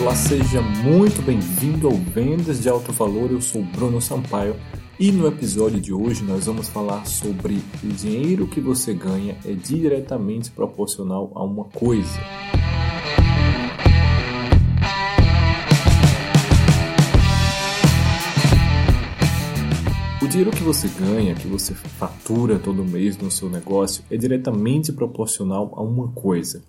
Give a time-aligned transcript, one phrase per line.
[0.00, 3.30] Olá, seja muito bem-vindo ao Vendas de Alto Valor.
[3.30, 4.56] Eu sou Bruno Sampaio
[4.98, 9.52] e no episódio de hoje nós vamos falar sobre o dinheiro que você ganha é
[9.52, 12.18] diretamente proporcional a uma coisa.
[20.22, 24.92] O dinheiro que você ganha, que você fatura todo mês no seu negócio, é diretamente
[24.94, 26.62] proporcional a uma coisa.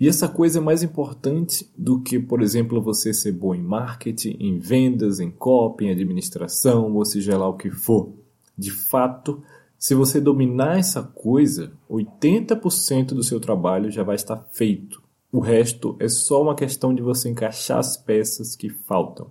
[0.00, 4.36] E essa coisa é mais importante do que, por exemplo, você ser bom em marketing,
[4.38, 8.12] em vendas, em copy, em administração, ou seja lá o que for.
[8.56, 9.42] De fato,
[9.76, 15.02] se você dominar essa coisa, 80% do seu trabalho já vai estar feito.
[15.32, 19.30] O resto é só uma questão de você encaixar as peças que faltam.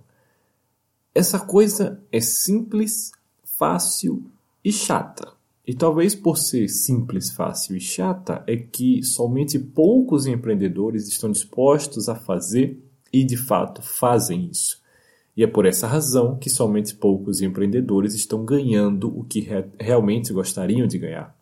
[1.14, 3.10] Essa coisa é simples,
[3.42, 4.22] fácil
[4.62, 5.37] e chata.
[5.68, 12.08] E talvez por ser simples, fácil e chata, é que somente poucos empreendedores estão dispostos
[12.08, 14.80] a fazer e de fato fazem isso.
[15.36, 20.32] E é por essa razão que somente poucos empreendedores estão ganhando o que re realmente
[20.32, 21.36] gostariam de ganhar.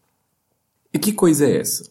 [0.93, 1.89] E que coisa é essa?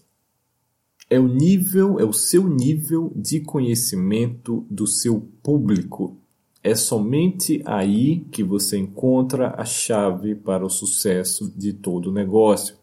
[1.09, 6.17] É o nível, é o seu nível de conhecimento do seu público
[6.65, 12.75] é somente aí que você encontra a chave para o sucesso de todo o negócio.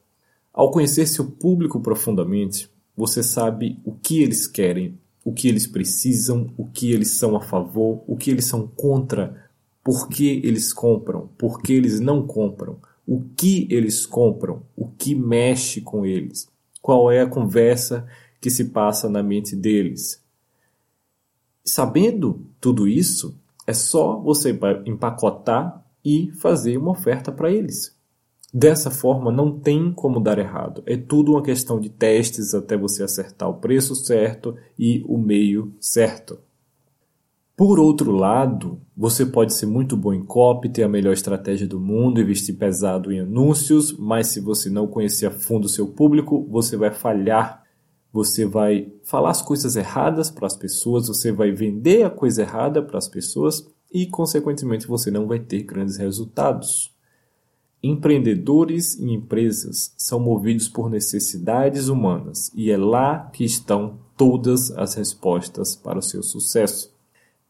[0.52, 6.54] Ao conhecer seu público profundamente, você sabe o que eles querem, o que eles precisam,
[6.56, 9.50] o que eles são a favor, o que eles são contra,
[9.82, 15.12] por que eles compram, por que eles não compram, o que eles compram, o que
[15.12, 16.48] mexe com eles,
[16.80, 18.06] qual é a conversa
[18.40, 20.22] que se passa na mente deles.
[21.64, 27.96] Sabendo tudo isso, é só você empacotar e fazer uma oferta para eles.
[28.52, 30.82] Dessa forma, não tem como dar errado.
[30.84, 35.72] É tudo uma questão de testes até você acertar o preço certo e o meio
[35.80, 36.38] certo.
[37.56, 41.78] Por outro lado, você pode ser muito bom em copy, ter a melhor estratégia do
[41.78, 46.46] mundo, investir pesado em anúncios, mas se você não conhecer a fundo o seu público,
[46.50, 47.61] você vai falhar
[48.12, 52.82] você vai falar as coisas erradas para as pessoas, você vai vender a coisa errada
[52.82, 56.92] para as pessoas e, consequentemente, você não vai ter grandes resultados.
[57.82, 64.94] Empreendedores e empresas são movidos por necessidades humanas e é lá que estão todas as
[64.94, 66.92] respostas para o seu sucesso.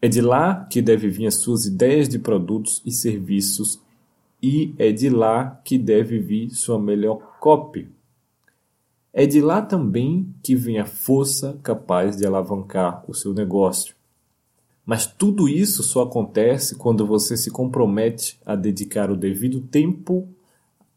[0.01, 3.81] É de lá que devem vir as suas ideias de produtos e serviços
[4.43, 7.89] e é de lá que deve vir sua melhor copy.
[9.13, 13.95] É de lá também que vem a força capaz de alavancar o seu negócio.
[14.87, 20.29] Mas tudo isso só acontece quando você se compromete a dedicar o devido tempo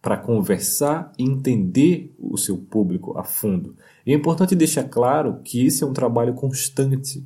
[0.01, 3.75] para conversar e entender o seu público a fundo.
[4.05, 7.25] E é importante deixar claro que esse é um trabalho constante,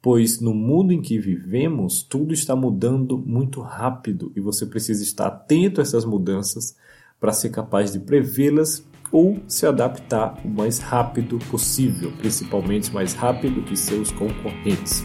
[0.00, 5.26] pois no mundo em que vivemos, tudo está mudando muito rápido e você precisa estar
[5.26, 6.76] atento a essas mudanças
[7.20, 13.62] para ser capaz de prevê-las ou se adaptar o mais rápido possível, principalmente mais rápido
[13.62, 15.04] que seus concorrentes.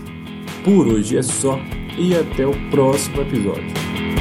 [0.63, 1.59] Por hoje é só
[1.97, 4.14] e até o próximo episódio.